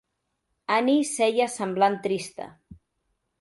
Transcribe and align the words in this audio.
Annie 0.75 1.03
seia 1.09 1.47
semblant 1.57 1.99
trista. 2.07 2.49